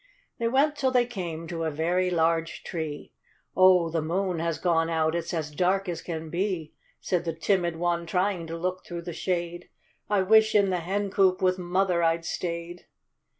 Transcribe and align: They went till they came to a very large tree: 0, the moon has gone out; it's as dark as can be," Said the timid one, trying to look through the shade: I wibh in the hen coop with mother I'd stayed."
They 0.39 0.47
went 0.47 0.75
till 0.75 0.89
they 0.89 1.05
came 1.05 1.45
to 1.49 1.63
a 1.63 1.69
very 1.69 2.09
large 2.09 2.63
tree: 2.63 3.13
0, 3.53 3.89
the 3.89 4.01
moon 4.01 4.39
has 4.39 4.57
gone 4.57 4.89
out; 4.89 5.13
it's 5.13 5.31
as 5.31 5.51
dark 5.51 5.87
as 5.87 6.01
can 6.01 6.31
be," 6.31 6.73
Said 6.99 7.23
the 7.23 7.33
timid 7.35 7.75
one, 7.75 8.07
trying 8.07 8.47
to 8.47 8.57
look 8.57 8.83
through 8.83 9.03
the 9.03 9.13
shade: 9.13 9.69
I 10.09 10.23
wibh 10.23 10.55
in 10.55 10.71
the 10.71 10.79
hen 10.79 11.11
coop 11.11 11.39
with 11.43 11.59
mother 11.59 12.01
I'd 12.01 12.25
stayed." 12.25 12.87